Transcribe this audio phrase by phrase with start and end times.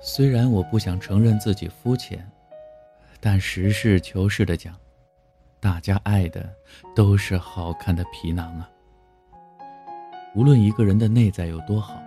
[0.00, 2.24] 虽然我不想承认自己肤浅，
[3.20, 4.74] 但实事求是的讲，
[5.58, 6.48] 大家爱的
[6.94, 8.70] 都是好看的皮囊啊。
[10.36, 12.00] 无论一个人的内在有多好，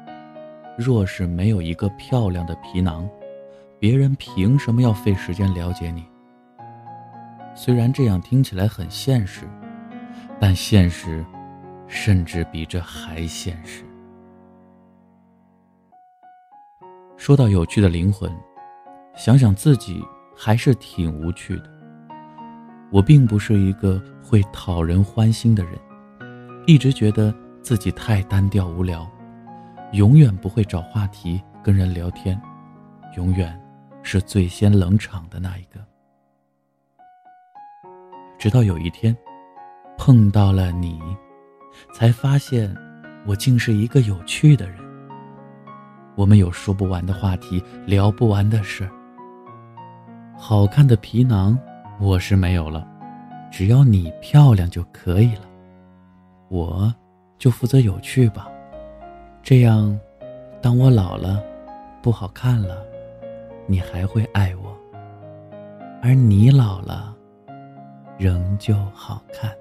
[0.77, 3.09] 若是没有一个漂亮的皮囊，
[3.77, 6.05] 别人凭什么要费时间了解你？
[7.53, 9.41] 虽然这样听起来很现实，
[10.39, 11.25] 但现实
[11.87, 13.83] 甚至比这还现实。
[17.21, 18.35] 说到有趣的灵魂，
[19.15, 20.03] 想想自己
[20.35, 21.69] 还是挺无趣的。
[22.91, 25.73] 我并不是一个会讨人欢心的人，
[26.65, 29.07] 一直觉得自己太单调无聊，
[29.91, 32.41] 永远不会找话题跟人聊天，
[33.15, 33.55] 永远
[34.01, 35.79] 是最先冷场的那一个。
[38.39, 39.15] 直到有一天，
[39.95, 40.99] 碰到了你，
[41.93, 42.75] 才发现
[43.27, 44.80] 我竟是一个有趣的人。
[46.21, 48.87] 我们有说不完的话题，聊不完的事。
[50.37, 51.57] 好看的皮囊
[51.99, 52.87] 我是没有了，
[53.49, 55.41] 只要你漂亮就可以了。
[56.47, 56.93] 我
[57.39, 58.47] 就负责有趣吧，
[59.41, 59.99] 这样，
[60.61, 61.41] 当我老了，
[62.03, 62.85] 不好看了，
[63.65, 64.69] 你还会爱我；
[66.03, 67.15] 而你老了，
[68.19, 69.51] 仍旧好看。